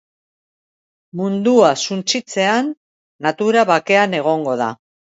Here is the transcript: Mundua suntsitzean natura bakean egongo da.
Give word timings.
Mundua 1.21 1.69
suntsitzean 1.83 2.75
natura 3.29 3.69
bakean 3.75 4.23
egongo 4.25 4.63
da. 4.67 4.77